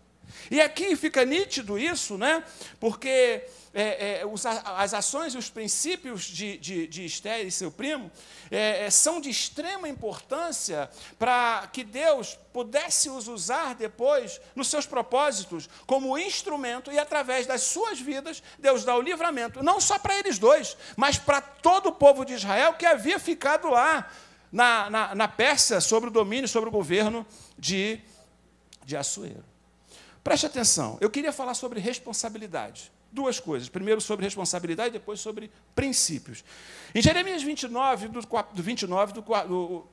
[0.51, 2.45] E aqui fica nítido isso, né?
[2.79, 3.45] Porque
[3.75, 8.11] é, é, os, as ações e os princípios de, de, de Esther e seu primo
[8.49, 14.87] é, é são de extrema importância para que Deus pudesse os usar depois nos seus
[14.87, 20.17] propósitos como instrumento e através das suas vidas Deus dá o livramento, não só para
[20.17, 24.09] eles dois, mas para todo o povo de Israel que havia ficado lá
[24.53, 27.27] na, na, na Pérsia sobre o domínio, sobre o governo
[27.59, 28.01] de,
[28.85, 29.54] de Assuero.
[30.25, 33.69] Preste atenção, eu queria falar sobre responsabilidade duas coisas.
[33.69, 36.45] Primeiro sobre responsabilidade, depois sobre princípios.
[36.93, 39.87] Em Jeremias 29, do, do 29, do, do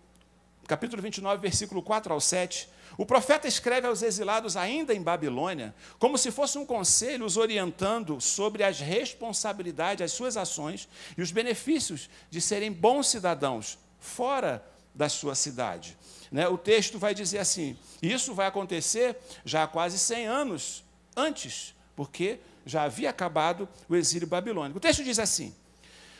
[0.67, 2.67] capítulo 29, versículo 4 ao 7,
[2.97, 8.19] o profeta escreve aos exilados ainda em Babilônia, como se fosse um conselho os orientando
[8.19, 15.07] sobre as responsabilidades, as suas ações e os benefícios de serem bons cidadãos fora da
[15.07, 15.97] sua cidade.
[16.31, 16.47] Né?
[16.47, 20.83] O texto vai dizer assim: isso vai acontecer já há quase 100 anos
[21.15, 24.77] antes, porque já havia acabado o exílio babilônico.
[24.77, 25.53] O texto diz assim: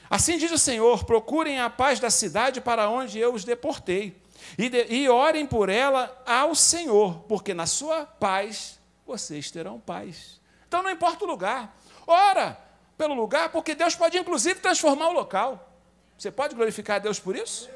[0.10, 4.14] Assim diz o Senhor: procurem a paz da cidade para onde eu os deportei,
[4.58, 10.42] e, de, e orem por ela ao Senhor, porque na sua paz vocês terão paz.
[10.68, 12.60] Então não importa o lugar, ora
[12.98, 15.70] pelo lugar, porque Deus pode inclusive transformar o local.
[16.18, 17.70] Você pode glorificar a Deus por isso?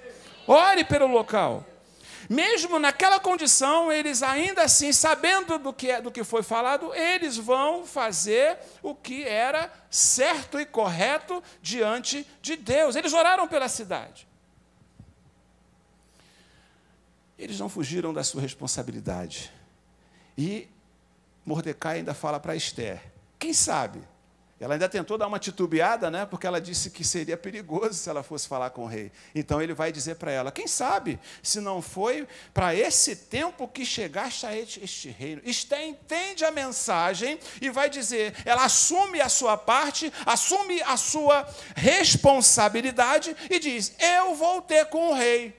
[0.47, 1.65] Ore pelo local.
[2.29, 7.37] Mesmo naquela condição, eles ainda assim, sabendo do que, é, do que foi falado, eles
[7.37, 12.95] vão fazer o que era certo e correto diante de Deus.
[12.95, 14.27] Eles oraram pela cidade.
[17.37, 19.51] Eles não fugiram da sua responsabilidade.
[20.37, 20.67] E
[21.45, 23.01] Mordecai ainda fala para Esther:
[23.37, 24.01] quem sabe
[24.57, 26.25] ela ainda tentou dar uma titubeada, né?
[26.25, 29.11] Porque ela disse que seria perigoso se ela fosse falar com o rei.
[29.33, 33.85] Então ele vai dizer para ela: quem sabe se não foi para esse tempo que
[33.85, 35.41] chegaste a este reino.
[35.43, 41.45] Esté entende a mensagem e vai dizer: ela assume a sua parte, assume a sua
[41.75, 45.53] responsabilidade e diz: eu vou ter com o rei.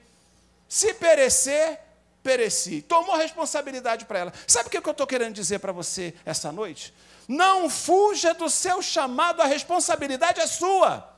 [0.67, 1.79] Se perecer,
[2.23, 2.81] pereci.
[2.81, 4.33] Tomou responsabilidade para ela.
[4.47, 6.93] Sabe o que eu estou querendo dizer para você essa noite?
[7.27, 11.17] Não fuja do seu chamado, a responsabilidade é sua.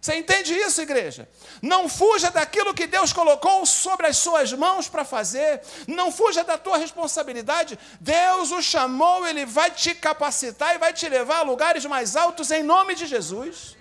[0.00, 1.28] Você entende isso, igreja?
[1.60, 5.60] Não fuja daquilo que Deus colocou sobre as suas mãos para fazer.
[5.88, 7.76] Não fuja da tua responsabilidade.
[8.00, 12.52] Deus o chamou, ele vai te capacitar e vai te levar a lugares mais altos
[12.52, 13.76] em nome de Jesus.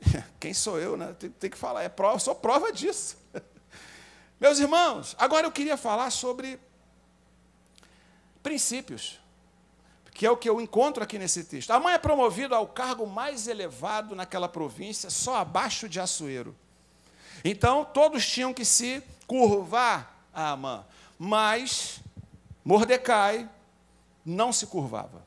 [0.40, 1.14] Quem sou eu, né?
[1.18, 3.18] Tem, tem que falar, é prova, sou prova disso.
[4.40, 6.58] Meus irmãos, agora eu queria falar sobre
[8.42, 9.18] princípios,
[10.12, 11.70] que é o que eu encontro aqui nesse texto.
[11.70, 16.56] Amã é promovido ao cargo mais elevado naquela província, só abaixo de Assuero.
[17.44, 20.84] Então, todos tinham que se curvar a Amã,
[21.18, 22.00] mas
[22.64, 23.48] Mordecai
[24.24, 25.26] não se curvava.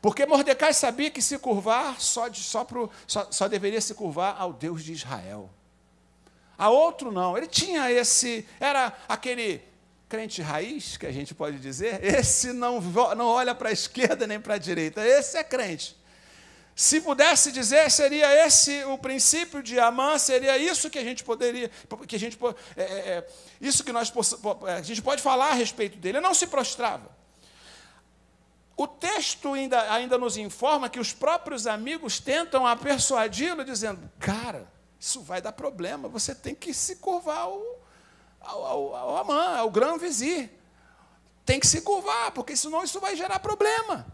[0.00, 4.36] Porque Mordecai sabia que se curvar só, de, só, pro, só, só deveria se curvar
[4.38, 5.50] ao Deus de Israel.
[6.58, 7.36] A outro não.
[7.36, 9.62] Ele tinha esse, era aquele
[10.10, 12.80] crente raiz, que a gente pode dizer, esse não,
[13.16, 15.96] não olha para a esquerda nem para a direita, esse é crente.
[16.74, 21.70] Se pudesse dizer, seria esse o princípio de Amã, seria isso que a gente poderia,
[22.08, 22.36] que a gente,
[22.76, 23.28] é, é, é,
[23.60, 24.12] isso que nós
[24.66, 26.18] a gente pode falar a respeito dele.
[26.18, 27.08] Ele não se prostrava.
[28.76, 34.66] O texto ainda, ainda nos informa que os próprios amigos tentam a persuadi-lo, dizendo: Cara,
[34.98, 37.62] isso vai dar problema, você tem que se curvar ao,
[38.40, 40.50] ao, ao, ao Amã, ao grão vizir.
[41.44, 44.06] Tem que se curvar, porque senão isso vai gerar problema.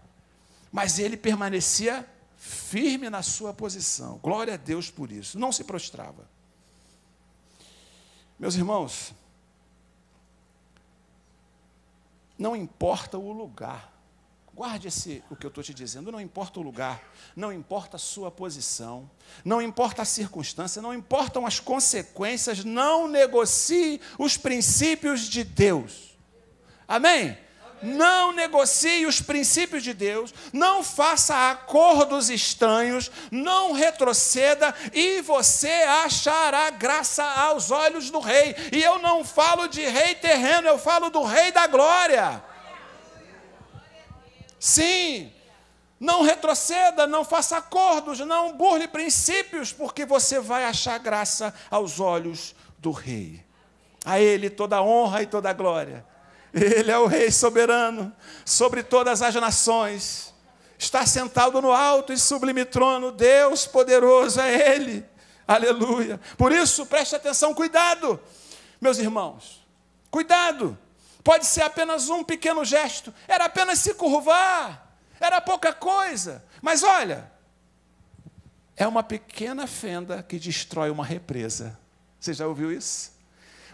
[0.72, 4.18] Mas ele permanecia firme na sua posição.
[4.18, 5.38] Glória a Deus por isso.
[5.38, 6.28] Não se prostrava.
[8.38, 9.14] Meus irmãos,
[12.38, 13.95] não importa o lugar
[14.56, 17.02] Guarde esse, o que eu estou te dizendo, não importa o lugar,
[17.36, 19.10] não importa a sua posição,
[19.44, 26.16] não importa a circunstância, não importam as consequências, não negocie os princípios de Deus.
[26.88, 27.36] Amém?
[27.82, 36.70] Não negocie os princípios de Deus, não faça acordos estranhos, não retroceda e você achará
[36.70, 38.56] graça aos olhos do rei.
[38.72, 42.42] E eu não falo de rei terreno, eu falo do rei da glória.
[44.58, 45.32] Sim,
[45.98, 52.54] não retroceda, não faça acordos, não burle princípios, porque você vai achar graça aos olhos
[52.78, 53.44] do Rei.
[54.04, 56.04] A Ele toda a honra e toda a glória.
[56.52, 58.14] Ele é o Rei soberano
[58.44, 60.34] sobre todas as nações.
[60.78, 65.04] Está sentado no alto e sublime trono, Deus poderoso é Ele.
[65.48, 66.20] Aleluia.
[66.36, 68.20] Por isso, preste atenção, cuidado.
[68.80, 69.64] meus irmãos.
[70.10, 70.78] Cuidado!
[71.26, 76.44] Pode ser apenas um pequeno gesto, era apenas se curvar, era pouca coisa.
[76.62, 77.28] Mas olha,
[78.76, 81.76] é uma pequena fenda que destrói uma represa.
[82.20, 83.10] Você já ouviu isso?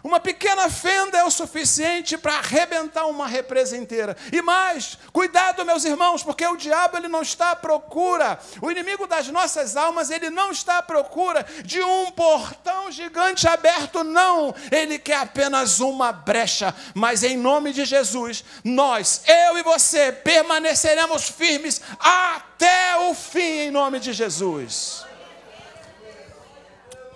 [0.03, 4.17] Uma pequena fenda é o suficiente para arrebentar uma represa inteira.
[4.33, 9.07] E mais, cuidado, meus irmãos, porque o diabo ele não está à procura, o inimigo
[9.07, 14.53] das nossas almas, ele não está à procura de um portão gigante aberto, não.
[14.69, 16.75] Ele quer apenas uma brecha.
[16.93, 23.71] Mas em nome de Jesus, nós, eu e você, permaneceremos firmes até o fim, em
[23.71, 25.05] nome de Jesus.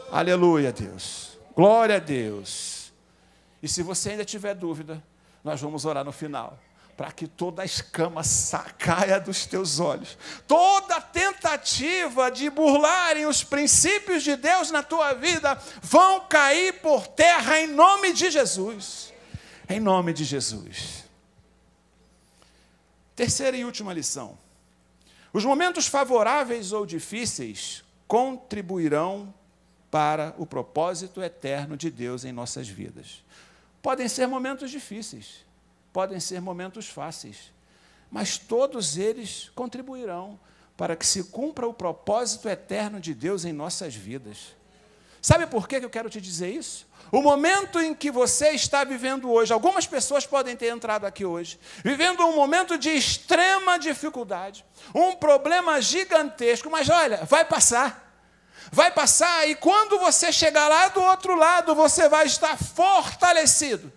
[0.09, 1.37] Aleluia, Deus.
[1.53, 2.76] Glória a Deus.
[3.61, 5.03] E se você ainda tiver dúvida,
[5.43, 6.59] nós vamos orar no final
[6.97, 8.21] para que toda a escama
[8.79, 10.17] caia dos teus olhos.
[10.47, 17.59] Toda tentativa de burlarem os princípios de Deus na tua vida vão cair por terra
[17.59, 19.13] em nome de Jesus.
[19.69, 21.05] Em nome de Jesus.
[23.15, 24.35] Terceira e última lição.
[25.31, 29.31] Os momentos favoráveis ou difíceis contribuirão
[29.91, 33.23] para o propósito eterno de Deus em nossas vidas.
[33.81, 35.45] Podem ser momentos difíceis,
[35.93, 37.53] podem ser momentos fáceis,
[38.11, 40.39] mas todos eles contribuirão
[40.75, 44.55] para que se cumpra o propósito eterno de Deus em nossas vidas.
[45.21, 46.87] Sabe por que eu quero te dizer isso?
[47.11, 51.59] O momento em que você está vivendo hoje, algumas pessoas podem ter entrado aqui hoje,
[51.83, 54.63] vivendo um momento de extrema dificuldade,
[54.93, 58.06] um problema gigantesco, mas olha, vai passar
[58.71, 63.91] vai passar e quando você chegar lá do outro lado, você vai estar fortalecido.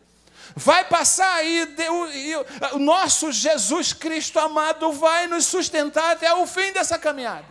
[0.57, 1.69] Vai passar e,
[2.15, 2.37] e
[2.73, 7.47] o nosso Jesus Cristo amado vai nos sustentar até o fim dessa caminhada.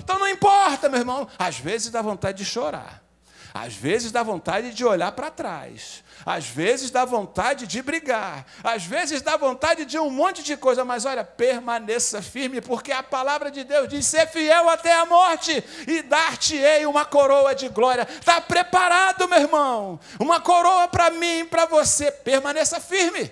[0.00, 3.02] Então não importa, meu irmão, às vezes dá vontade de chorar.
[3.52, 6.04] Às vezes dá vontade de olhar para trás.
[6.24, 8.44] Às vezes dá vontade de brigar.
[8.62, 10.84] Às vezes dá vontade de um monte de coisa.
[10.84, 15.62] Mas olha, permaneça firme, porque a palavra de Deus diz: ser fiel até a morte
[15.86, 18.06] e dar-te-ei uma coroa de glória.
[18.10, 20.00] Está preparado, meu irmão?
[20.18, 22.10] Uma coroa para mim, para você.
[22.10, 23.30] Permaneça firme,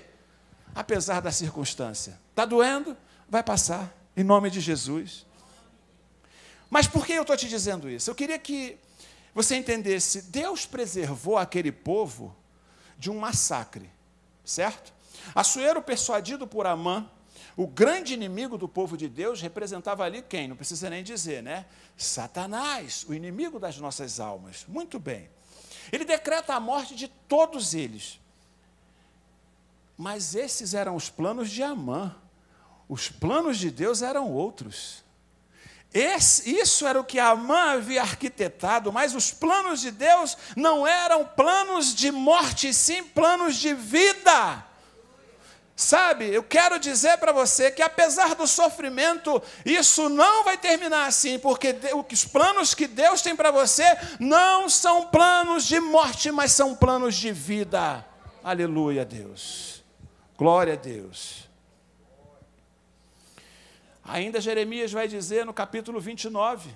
[0.75, 2.19] apesar da circunstância.
[2.31, 2.97] Está doendo?
[3.29, 5.27] Vai passar, em nome de Jesus.
[6.71, 8.11] Mas por que eu estou te dizendo isso?
[8.11, 8.79] Eu queria que
[9.37, 12.35] você entendesse, Deus preservou aquele povo
[12.99, 13.91] de um massacre,
[14.43, 14.95] certo?
[15.35, 17.07] Assuero, persuadido por Amã,
[17.55, 20.49] o grande inimigo do povo de Deus, representava ali quem?
[20.49, 21.67] Não precisa nem dizer, né?
[21.99, 24.65] Satanás, o inimigo das nossas almas.
[24.67, 25.29] Muito bem.
[25.93, 28.19] Ele decreta a morte de todos eles.
[29.99, 32.17] Mas esses eram os planos de Amã.
[32.89, 35.05] Os planos de Deus eram outros.
[35.97, 41.25] Esse, isso era o que Amã havia arquitetado, mas os planos de Deus não eram
[41.25, 44.63] planos de morte, sim planos de vida.
[45.75, 51.39] Sabe, eu quero dizer para você que apesar do sofrimento, isso não vai terminar assim,
[51.39, 51.75] porque
[52.13, 53.85] os planos que Deus tem para você
[54.21, 58.05] não são planos de morte, mas são planos de vida.
[58.45, 59.83] Aleluia, Deus.
[60.37, 61.46] Glória a Deus.
[64.09, 66.71] Ainda Jeremias vai dizer no capítulo 29,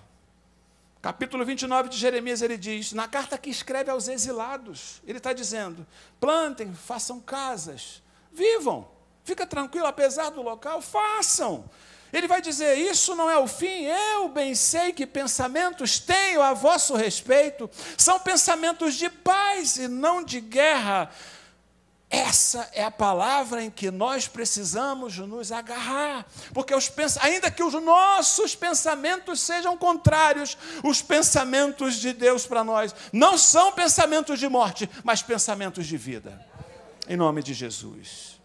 [1.00, 5.86] capítulo 29 de Jeremias, ele diz, na carta que escreve aos exilados, ele está dizendo:
[6.18, 8.88] plantem, façam casas, vivam,
[9.24, 11.64] fica tranquilo, apesar do local, façam.
[12.12, 16.52] Ele vai dizer: Isso não é o fim, eu bem sei que pensamentos tenho a
[16.52, 21.08] vosso respeito, são pensamentos de paz e não de guerra,
[22.10, 27.72] essa é a palavra em que nós precisamos nos agarrar, porque os ainda que os
[27.74, 34.90] nossos pensamentos sejam contrários, os pensamentos de Deus para nós não são pensamentos de morte,
[35.04, 36.44] mas pensamentos de vida.
[37.08, 38.40] Em nome de Jesus.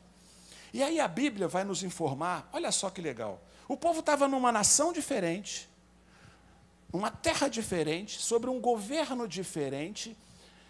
[0.72, 3.42] E aí a Bíblia vai nos informar, olha só que legal.
[3.68, 5.68] O povo estava numa nação diferente,
[6.94, 10.16] uma terra diferente, sobre um governo diferente.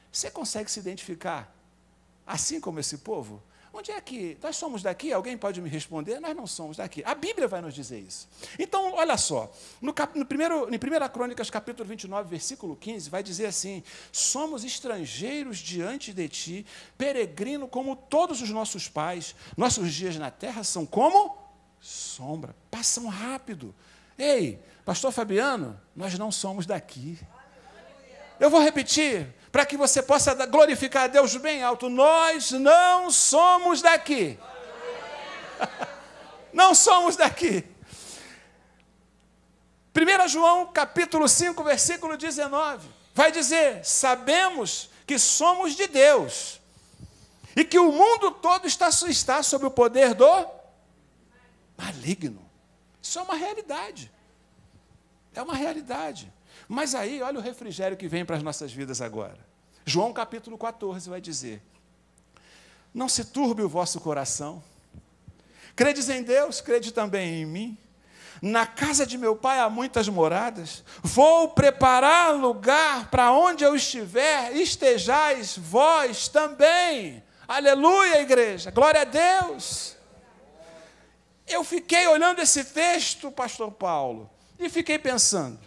[0.10, 1.54] Você consegue se identificar
[2.26, 3.42] assim como esse povo?
[3.78, 5.12] Onde é que nós somos daqui?
[5.12, 6.22] Alguém pode me responder?
[6.22, 7.04] Nós não somos daqui.
[7.06, 8.26] A Bíblia vai nos dizer isso.
[8.58, 13.22] Então, olha só, no, cap, no primeiro, em 1 Crônicas, capítulo 29, versículo 15, vai
[13.22, 13.84] dizer assim:
[14.14, 16.66] Somos estrangeiros diante de ti,
[16.98, 19.36] peregrino como todos os nossos pais.
[19.58, 21.38] Nossos dias na terra são como
[21.82, 23.76] sombra, passam rápido.
[24.18, 27.20] Ei, pastor Fabiano, nós não somos daqui.
[28.40, 31.88] Eu vou repetir para que você possa glorificar a Deus bem alto.
[31.88, 34.38] Nós não somos daqui.
[36.52, 37.64] não somos daqui.
[39.96, 46.60] 1 João capítulo 5, versículo 19, vai dizer: Sabemos que somos de Deus
[47.56, 50.48] e que o mundo todo está, está sob o poder do
[51.78, 52.46] maligno.
[53.02, 54.12] Isso é uma realidade.
[55.34, 56.30] É uma realidade.
[56.68, 59.45] Mas aí, olha o refrigério que vem para as nossas vidas agora.
[59.86, 61.62] João capítulo 14 vai dizer:
[62.94, 64.64] Não se turbe o vosso coração.
[65.76, 67.78] Credes em Deus, crede também em mim.
[68.42, 70.84] Na casa de meu pai há muitas moradas.
[71.04, 77.24] Vou preparar lugar para onde eu estiver, estejais vós também.
[77.48, 78.72] Aleluia, igreja.
[78.72, 79.96] Glória a Deus.
[81.48, 85.60] Eu fiquei olhando esse texto, pastor Paulo, e fiquei pensando: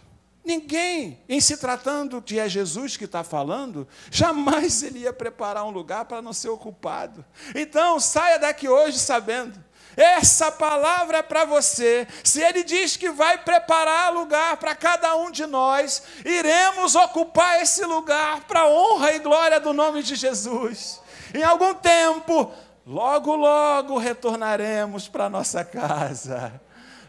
[0.43, 5.71] ninguém, em se tratando de é Jesus que está falando, jamais ele ia preparar um
[5.71, 7.25] lugar para não ser ocupado.
[7.55, 9.69] Então, saia daqui hoje sabendo
[9.99, 12.07] essa palavra é para você.
[12.23, 17.83] Se ele diz que vai preparar lugar para cada um de nós, iremos ocupar esse
[17.83, 21.01] lugar para honra e glória do nome de Jesus.
[21.33, 22.51] Em algum tempo,
[22.85, 26.61] logo, logo retornaremos para nossa casa.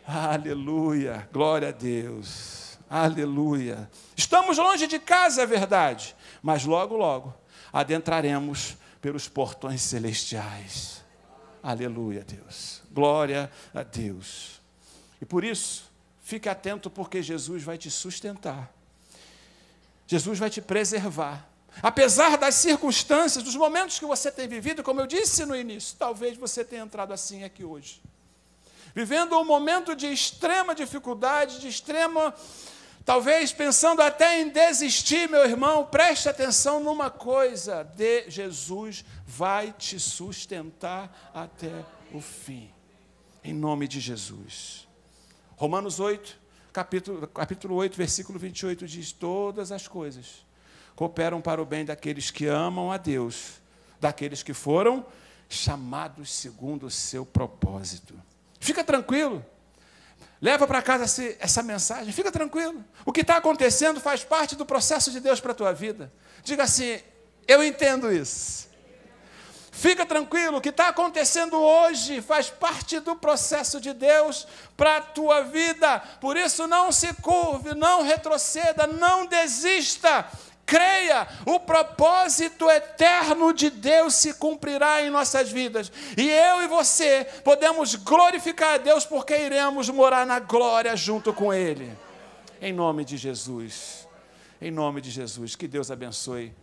[0.05, 2.60] Aleluia, glória a Deus.
[2.91, 3.89] Aleluia.
[4.17, 7.33] Estamos longe de casa, é verdade, mas logo, logo
[7.73, 11.05] adentraremos pelos portões celestiais.
[11.63, 12.83] Aleluia, Deus.
[12.91, 14.61] Glória a Deus.
[15.23, 15.85] E por isso,
[16.21, 18.69] fique atento, porque Jesus vai te sustentar.
[20.05, 21.49] Jesus vai te preservar.
[21.81, 26.37] Apesar das circunstâncias, dos momentos que você tem vivido, como eu disse no início, talvez
[26.37, 28.03] você tenha entrado assim aqui hoje.
[28.93, 32.35] Vivendo um momento de extrema dificuldade, de extrema
[33.05, 39.99] Talvez pensando até em desistir, meu irmão, preste atenção numa coisa: de Jesus vai te
[39.99, 42.71] sustentar até o fim
[43.43, 44.87] em nome de Jesus.
[45.57, 46.39] Romanos 8,
[46.73, 50.47] capítulo, capítulo 8, versículo 28 diz: Todas as coisas
[50.95, 53.61] cooperam para o bem daqueles que amam a Deus,
[54.01, 55.05] daqueles que foram
[55.49, 58.15] chamados segundo o seu propósito.
[58.59, 59.45] Fica tranquilo.
[60.41, 62.83] Leva para casa essa mensagem, fica tranquilo.
[63.05, 66.11] O que está acontecendo faz parte do processo de Deus para a tua vida.
[66.43, 66.99] Diga assim:
[67.47, 68.71] eu entendo isso.
[69.73, 75.01] Fica tranquilo, o que está acontecendo hoje faz parte do processo de Deus para a
[75.01, 76.01] tua vida.
[76.21, 80.27] Por isso, não se curve, não retroceda, não desista.
[80.71, 85.91] Creia, o propósito eterno de Deus se cumprirá em nossas vidas.
[86.17, 91.53] E eu e você podemos glorificar a Deus porque iremos morar na glória junto com
[91.53, 91.93] Ele.
[92.63, 94.07] Em nome de Jesus.
[94.63, 95.57] Em nome de Jesus.
[95.57, 96.55] Que Deus abençoe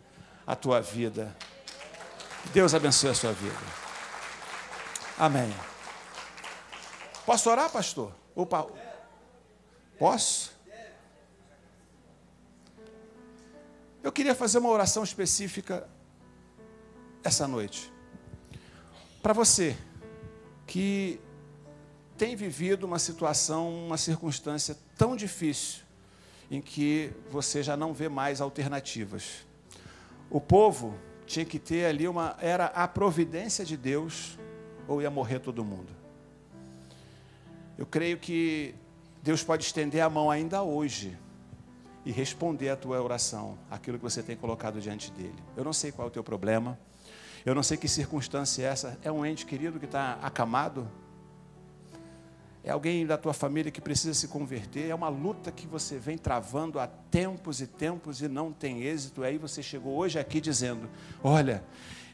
[0.46, 1.36] a tua vida.
[2.54, 3.58] Deus abençoe a sua vida.
[5.18, 5.54] Amém.
[7.26, 8.10] Posso orar, pastor?
[8.34, 8.66] Opa.
[9.98, 10.57] Posso?
[14.02, 15.88] Eu queria fazer uma oração específica
[17.24, 17.92] essa noite.
[19.20, 19.76] Para você
[20.66, 21.20] que
[22.16, 25.82] tem vivido uma situação, uma circunstância tão difícil,
[26.50, 29.46] em que você já não vê mais alternativas.
[30.30, 30.96] O povo
[31.26, 32.36] tinha que ter ali uma.
[32.40, 34.38] Era a providência de Deus,
[34.86, 35.92] ou ia morrer todo mundo.
[37.76, 38.74] Eu creio que
[39.22, 41.18] Deus pode estender a mão ainda hoje
[42.04, 45.34] e responder a tua oração, aquilo que você tem colocado diante dele.
[45.56, 46.78] Eu não sei qual é o teu problema,
[47.44, 48.98] eu não sei que circunstância é essa.
[49.02, 50.88] É um ente querido que está acamado,
[52.64, 56.18] é alguém da tua família que precisa se converter, é uma luta que você vem
[56.18, 59.22] travando há tempos e tempos e não tem êxito.
[59.22, 60.88] Aí você chegou hoje aqui dizendo:
[61.22, 61.64] Olha,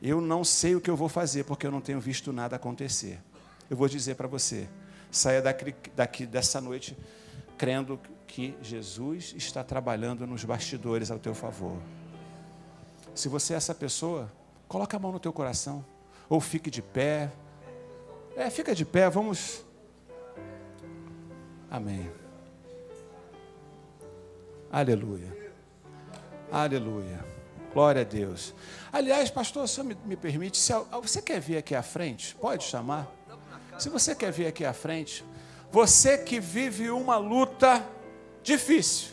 [0.01, 3.21] eu não sei o que eu vou fazer porque eu não tenho visto nada acontecer.
[3.69, 4.69] Eu vou dizer para você:
[5.11, 6.97] saia daqui, daqui dessa noite
[7.57, 7.99] crendo
[8.35, 11.77] que Jesus está trabalhando nos bastidores ao teu favor.
[13.15, 14.29] Se você é essa pessoa,
[14.67, 15.85] coloque a mão no teu coração
[16.29, 17.31] ou fique de pé.
[18.35, 19.65] É, fica de pé, vamos
[21.71, 22.11] Amém.
[24.71, 25.33] Aleluia.
[26.51, 27.25] Aleluia.
[27.73, 28.53] Glória a Deus.
[28.93, 33.09] Aliás, pastor, se me, me permite, se você quer vir aqui à frente, pode chamar.
[33.79, 35.25] Se você quer vir aqui à frente,
[35.71, 37.95] você que vive uma luta
[38.45, 39.13] difícil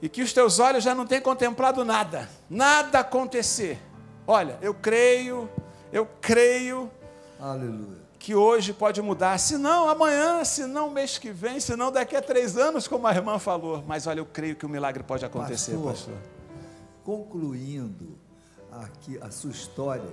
[0.00, 3.78] e que os teus olhos já não têm contemplado nada, nada acontecer.
[4.26, 5.50] Olha, eu creio,
[5.92, 6.90] eu creio.
[7.38, 11.92] Aleluia que hoje pode mudar, se não amanhã, se não mês que vem, se não
[11.92, 13.82] daqui a três anos, como a irmã falou.
[13.86, 15.92] Mas olha, eu creio que o milagre pode acontecer, pastor.
[15.92, 16.14] pastor.
[17.04, 18.18] Concluindo
[18.72, 20.12] aqui a sua história,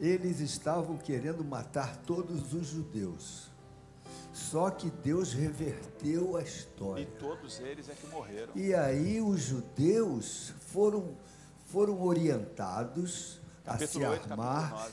[0.00, 3.50] eles estavam querendo matar todos os judeus.
[4.34, 7.08] Só que Deus reverteu a E história.
[7.20, 8.52] todos eles é que morreram.
[8.56, 11.16] E aí os judeus foram,
[11.66, 14.70] foram orientados a se Capítulo 8, capítulo armar.
[14.72, 14.92] 9.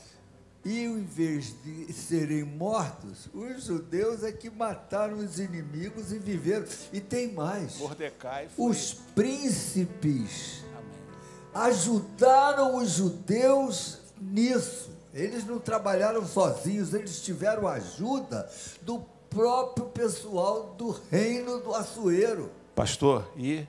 [0.64, 6.64] E em vez de serem mortos, os judeus é que mataram os inimigos e viveram.
[6.92, 7.78] E tem mais.
[7.78, 8.70] Mordecai foi.
[8.70, 11.66] Os príncipes Amém.
[11.66, 14.90] ajudaram os judeus nisso.
[15.12, 18.48] Eles não trabalharam sozinhos, eles tiveram ajuda
[18.82, 19.04] do
[19.34, 22.50] próprio pessoal do reino do Açoeiro.
[22.74, 23.66] Pastor, e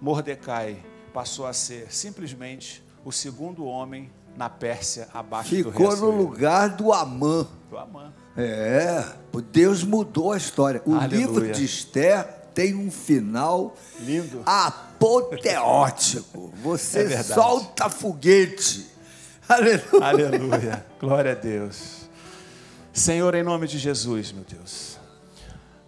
[0.00, 0.82] Mordecai
[1.12, 6.68] passou a ser simplesmente o segundo homem na Pérsia abaixo do rei Ficou no lugar
[6.70, 7.46] do Amã.
[7.70, 8.12] Do Amã.
[8.36, 9.04] É,
[9.52, 10.82] Deus mudou a história.
[10.84, 11.16] O Aleluia.
[11.18, 14.42] livro de Esther tem um final Lindo.
[14.44, 16.52] apoteótico.
[16.62, 18.86] Você É solta foguete.
[19.48, 20.02] Aleluia.
[20.02, 20.86] Aleluia.
[20.98, 22.03] Glória a Deus.
[22.94, 24.98] Senhor, em nome de Jesus, meu Deus.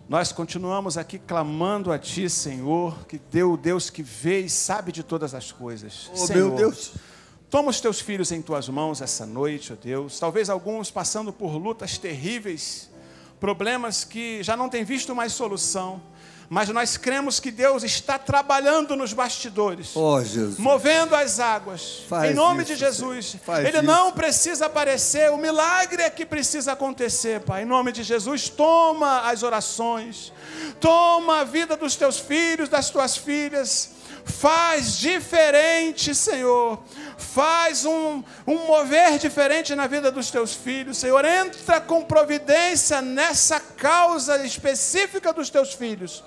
[0.08, 4.90] Nós continuamos aqui clamando a Ti, Senhor, que deu o Deus que vê e sabe
[4.90, 6.10] de todas as coisas.
[6.12, 6.94] Oh, Senhor, meu Deus.
[7.48, 10.18] Toma os teus filhos em tuas mãos essa noite, ó Deus.
[10.18, 12.90] Talvez alguns passando por lutas terríveis,
[13.38, 16.02] problemas que já não têm visto mais solução.
[16.48, 20.18] Mas nós cremos que Deus está trabalhando nos bastidores Oh,
[20.58, 22.02] movendo as águas.
[22.08, 23.36] Faz em nome isso, de Jesus.
[23.58, 23.82] Ele isso.
[23.82, 27.62] não precisa aparecer, o milagre é que precisa acontecer, Pai.
[27.62, 30.32] Em nome de Jesus, toma as orações,
[30.80, 33.95] toma a vida dos teus filhos, das tuas filhas.
[34.26, 36.82] Faz diferente, Senhor.
[37.16, 41.24] Faz um, um mover diferente na vida dos teus filhos, Senhor.
[41.24, 46.24] Entra com providência nessa causa específica dos teus filhos.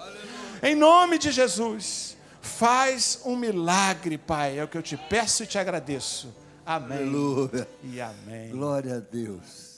[0.64, 2.18] Em nome de Jesus.
[2.41, 4.58] Faz um milagre, Pai.
[4.58, 6.34] É o que eu te peço e te agradeço.
[6.66, 7.00] Amém.
[7.00, 7.68] Aleluia.
[7.84, 8.50] E amém.
[8.52, 9.68] Glória a Deus.